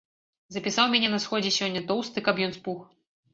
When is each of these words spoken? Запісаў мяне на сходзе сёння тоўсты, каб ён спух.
Запісаў 0.55 0.87
мяне 0.93 1.09
на 1.15 1.19
сходзе 1.25 1.51
сёння 1.59 1.85
тоўсты, 1.93 2.25
каб 2.29 2.43
ён 2.47 2.57
спух. 2.59 2.81